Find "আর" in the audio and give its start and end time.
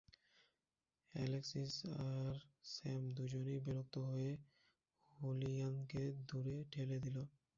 2.09-2.33